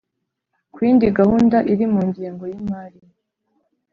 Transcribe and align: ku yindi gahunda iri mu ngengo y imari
ku 0.73 0.77
yindi 0.85 1.05
gahunda 1.19 1.57
iri 1.71 1.85
mu 1.93 2.01
ngengo 2.09 2.43
y 2.51 2.55
imari 2.61 2.99